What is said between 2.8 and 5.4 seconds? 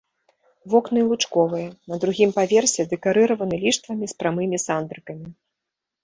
дэкарыраваны ліштвамі з прамымі сандрыкамі.